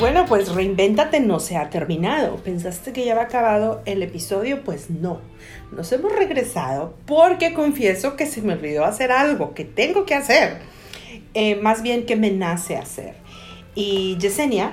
[0.00, 2.36] Bueno, pues Reinvéntate no se ha terminado.
[2.36, 4.64] ¿Pensaste que ya había acabado el episodio?
[4.64, 5.20] Pues no.
[5.72, 10.56] Nos hemos regresado porque confieso que se me olvidó hacer algo que tengo que hacer.
[11.34, 13.14] Eh, más bien que me nace hacer.
[13.74, 14.72] Y Yesenia,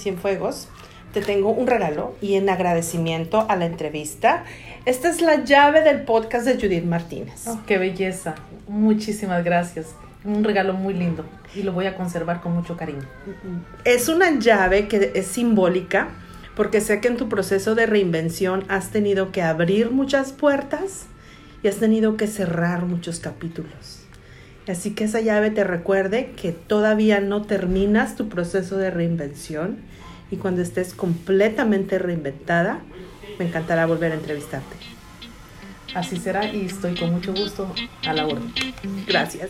[0.00, 0.68] Cienfuegos,
[1.12, 4.44] te tengo un regalo y en agradecimiento a la entrevista.
[4.86, 7.46] Esta es la llave del podcast de Judith Martínez.
[7.46, 8.34] Oh, ¡Qué belleza!
[8.66, 9.94] Muchísimas gracias.
[10.24, 11.24] Un regalo muy lindo
[11.54, 13.04] y lo voy a conservar con mucho cariño.
[13.84, 16.08] Es una llave que es simbólica
[16.54, 21.06] porque sé que en tu proceso de reinvención has tenido que abrir muchas puertas
[21.62, 24.00] y has tenido que cerrar muchos capítulos.
[24.68, 29.78] Así que esa llave te recuerde que todavía no terminas tu proceso de reinvención
[30.30, 32.80] y cuando estés completamente reinventada,
[33.38, 34.76] me encantará volver a entrevistarte.
[35.94, 37.72] Así será y estoy con mucho gusto
[38.06, 38.52] a la orden.
[39.06, 39.48] Gracias.